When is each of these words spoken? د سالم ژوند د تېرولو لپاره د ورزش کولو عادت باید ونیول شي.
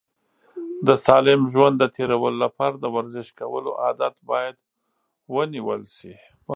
د 0.87 0.89
سالم 1.05 1.41
ژوند 1.53 1.75
د 1.79 1.83
تېرولو 1.95 2.37
لپاره 2.43 2.75
د 2.77 2.85
ورزش 2.95 3.27
کولو 3.39 3.71
عادت 3.83 4.15
باید 4.29 4.55
ونیول 5.33 5.81
شي. 5.97 6.13